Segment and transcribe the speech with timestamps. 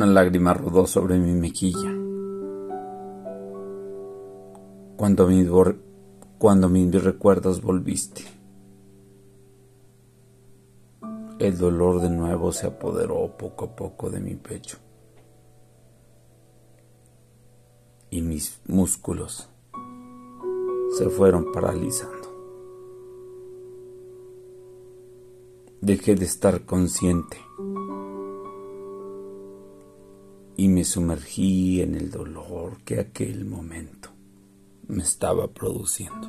[0.00, 1.94] Una lágrima rodó sobre mi mejilla.
[4.96, 5.28] Cuando,
[6.38, 8.22] cuando mis recuerdos volviste.
[11.38, 14.78] El dolor de nuevo se apoderó poco a poco de mi pecho.
[18.08, 19.50] Y mis músculos
[20.96, 22.16] se fueron paralizando.
[25.82, 27.36] Dejé de estar consciente
[30.80, 34.08] me sumergí en el dolor que aquel momento
[34.88, 36.26] me estaba produciendo.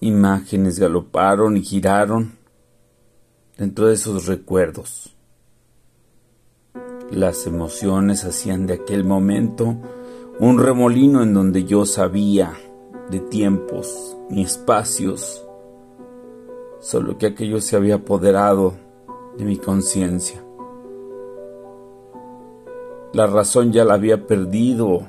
[0.00, 2.32] Imágenes galoparon y giraron
[3.56, 5.16] dentro de esos recuerdos.
[7.10, 9.74] Las emociones hacían de aquel momento
[10.38, 12.52] un remolino en donde yo sabía
[13.10, 15.46] de tiempos ni espacios,
[16.78, 18.74] solo que aquello se había apoderado
[19.38, 20.44] de mi conciencia.
[23.12, 25.00] La razón ya la había perdido.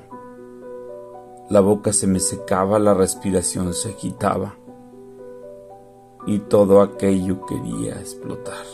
[1.50, 4.56] La boca se me secaba, la respiración se agitaba
[6.26, 8.66] y todo aquello quería explotar.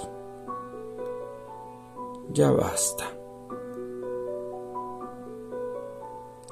[2.34, 3.06] Ya basta.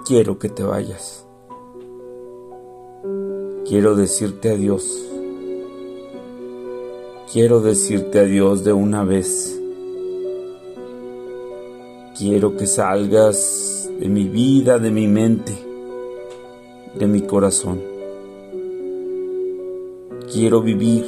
[0.05, 1.27] Quiero que te vayas.
[3.65, 5.09] Quiero decirte adiós.
[7.31, 9.62] Quiero decirte adiós de una vez.
[12.17, 15.51] Quiero que salgas de mi vida, de mi mente,
[16.93, 17.81] de mi corazón.
[20.31, 21.05] Quiero vivir.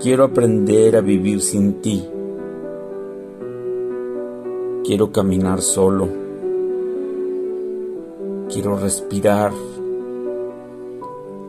[0.00, 2.04] Quiero aprender a vivir sin ti.
[4.84, 6.08] Quiero caminar solo.
[8.50, 9.52] Quiero respirar.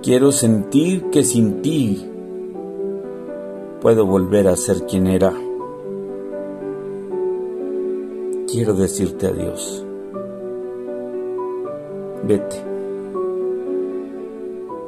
[0.02, 2.02] Quiero sentir que sin ti
[3.82, 5.34] puedo volver a ser quien era.
[8.54, 9.84] Quiero decirte adiós.
[12.24, 12.64] Vete.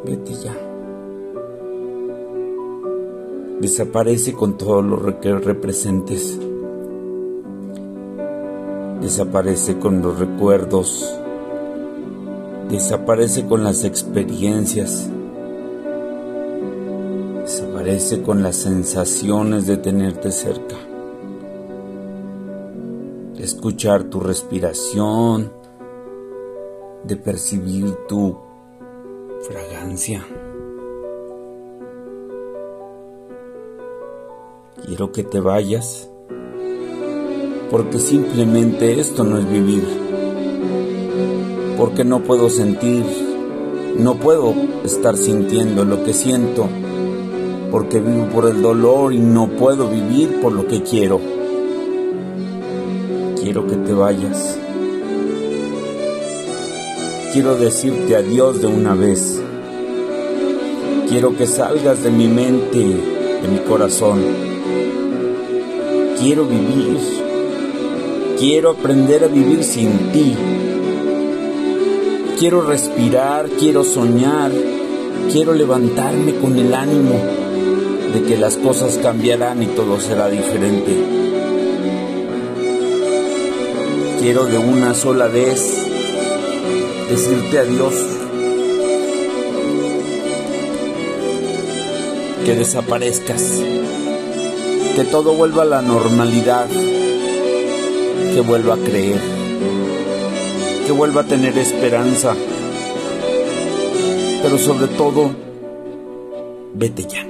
[0.05, 0.55] Vete ya.
[3.59, 6.39] Desaparece con todo lo que representes.
[9.01, 11.19] Desaparece con los recuerdos.
[12.69, 15.09] Desaparece con las experiencias
[17.41, 20.75] desaparece con las sensaciones de tenerte cerca,
[23.45, 25.53] escuchar tu respiración,
[27.03, 28.38] de percibir tu
[29.41, 30.25] fragancia.
[34.85, 36.09] Quiero que te vayas,
[37.69, 39.88] porque simplemente esto no es vivir,
[41.77, 43.06] porque no puedo sentir,
[43.97, 46.67] no puedo estar sintiendo lo que siento
[47.75, 51.19] porque vivo por el dolor y no puedo vivir por lo que quiero.
[53.45, 54.57] Quiero que te vayas.
[57.31, 59.39] Quiero decirte adiós de una vez.
[61.07, 64.19] Quiero que salgas de mi mente, de mi corazón.
[66.19, 66.97] Quiero vivir.
[68.39, 70.35] Quiero aprender a vivir sin ti.
[72.39, 74.50] Quiero respirar, quiero soñar,
[75.31, 77.22] quiero levantarme con el ánimo
[78.12, 81.25] de que las cosas cambiarán y todo será diferente.
[84.25, 85.86] Quiero de una sola vez
[87.12, 87.94] decirte adiós.
[92.44, 93.62] Que desaparezcas.
[94.96, 96.66] Que todo vuelva a la normalidad.
[98.34, 99.22] Que vuelva a creer.
[100.88, 102.36] Que vuelva a tener esperanza.
[104.42, 105.36] Pero sobre todo,
[106.74, 107.28] vete ya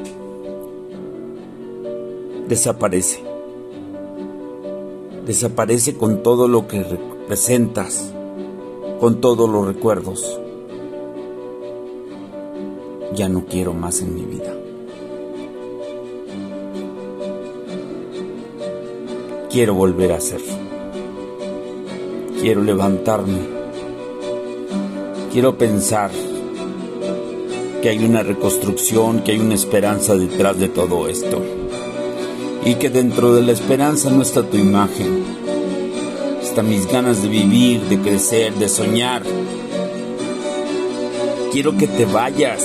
[2.48, 3.35] desaparece.
[5.26, 8.14] Desaparece con todo lo que representas,
[9.00, 10.40] con todos los recuerdos.
[13.16, 14.54] Ya no quiero más en mi vida.
[19.50, 20.42] Quiero volver a ser.
[22.40, 23.40] Quiero levantarme.
[25.32, 26.12] Quiero pensar
[27.82, 31.42] que hay una reconstrucción, que hay una esperanza detrás de todo esto
[32.66, 35.24] y que dentro de la esperanza no está tu imagen,
[36.42, 39.22] están mis ganas de vivir, de crecer, de soñar.
[41.52, 42.64] Quiero que te vayas,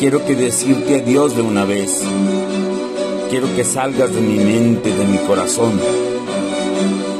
[0.00, 2.02] quiero que decirte adiós de una vez,
[3.30, 5.72] quiero que salgas de mi mente, de mi corazón.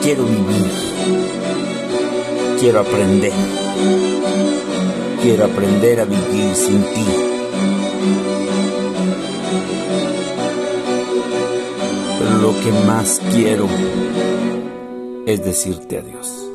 [0.03, 0.71] Quiero vivir,
[2.59, 3.33] quiero aprender,
[5.23, 7.07] quiero aprender a vivir sin ti.
[12.53, 13.69] Lo que más quiero
[15.27, 16.52] es decirte adiós.